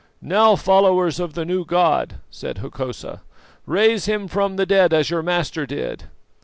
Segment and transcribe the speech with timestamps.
[0.19, 3.21] "'Now, followers of the new God,' said Hokosa,
[3.67, 6.05] 'raise him from the dead as your Master did!